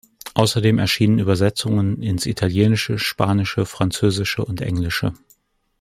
[0.33, 5.13] Außerdem erschienen Übersetzungen ins Italienische, Spanische, Französische und Englische.